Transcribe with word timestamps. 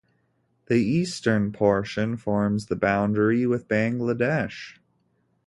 The 0.65 0.77
eastern 0.79 1.51
portion 1.51 2.17
forms 2.17 2.65
the 2.65 2.75
boundary 2.75 3.45
with 3.45 3.67
Bangladesh. 3.67 4.79